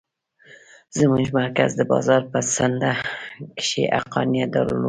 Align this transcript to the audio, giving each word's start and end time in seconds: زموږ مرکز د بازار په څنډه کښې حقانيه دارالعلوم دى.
زموږ 0.97 1.25
مرکز 1.39 1.69
د 1.75 1.81
بازار 1.91 2.21
په 2.31 2.39
څنډه 2.53 2.91
کښې 3.59 3.83
حقانيه 3.97 4.45
دارالعلوم 4.53 4.77
دى. 4.77 4.79